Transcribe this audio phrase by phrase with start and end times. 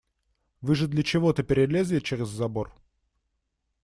[0.61, 2.73] Вы же для чего-то перелезли через забор.